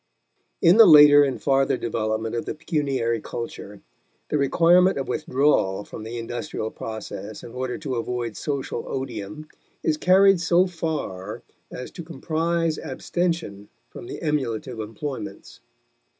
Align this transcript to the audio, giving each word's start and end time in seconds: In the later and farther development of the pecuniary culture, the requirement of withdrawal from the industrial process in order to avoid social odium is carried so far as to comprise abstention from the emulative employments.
In 0.63 0.77
the 0.77 0.87
later 0.87 1.21
and 1.23 1.39
farther 1.39 1.77
development 1.77 2.33
of 2.33 2.45
the 2.45 2.55
pecuniary 2.55 3.21
culture, 3.21 3.83
the 4.29 4.37
requirement 4.39 4.97
of 4.97 5.07
withdrawal 5.07 5.83
from 5.83 6.01
the 6.01 6.17
industrial 6.17 6.71
process 6.71 7.43
in 7.43 7.51
order 7.51 7.77
to 7.77 7.93
avoid 7.93 8.35
social 8.35 8.83
odium 8.87 9.47
is 9.83 9.97
carried 9.97 10.41
so 10.41 10.65
far 10.65 11.43
as 11.71 11.91
to 11.91 12.03
comprise 12.03 12.79
abstention 12.79 13.69
from 13.91 14.07
the 14.07 14.19
emulative 14.23 14.79
employments. 14.79 15.59